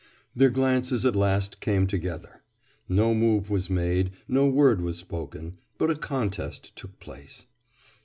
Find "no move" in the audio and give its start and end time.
2.89-3.51